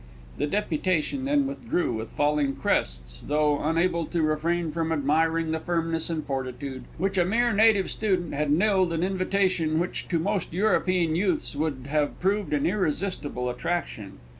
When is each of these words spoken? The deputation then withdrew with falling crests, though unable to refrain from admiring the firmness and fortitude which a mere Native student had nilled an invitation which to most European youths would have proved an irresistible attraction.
The 0.39 0.47
deputation 0.47 1.25
then 1.25 1.45
withdrew 1.45 1.93
with 1.93 2.09
falling 2.09 2.55
crests, 2.55 3.21
though 3.21 3.59
unable 3.59 4.07
to 4.07 4.23
refrain 4.23 4.71
from 4.71 4.91
admiring 4.91 5.51
the 5.51 5.59
firmness 5.59 6.09
and 6.09 6.25
fortitude 6.25 6.85
which 6.97 7.19
a 7.19 7.23
mere 7.23 7.53
Native 7.53 7.91
student 7.91 8.33
had 8.33 8.49
nilled 8.49 8.93
an 8.93 9.03
invitation 9.03 9.77
which 9.77 10.07
to 10.07 10.17
most 10.17 10.53
European 10.53 11.15
youths 11.15 11.55
would 11.55 11.85
have 11.91 12.19
proved 12.19 12.51
an 12.51 12.65
irresistible 12.65 13.47
attraction. 13.47 14.13